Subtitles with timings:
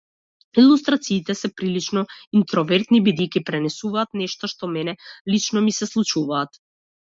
[0.61, 2.03] Илустрациите се прилично
[2.41, 4.99] интровертни бидејќи пренесуваат нешта што мене
[5.37, 6.65] лично ми се случуваат.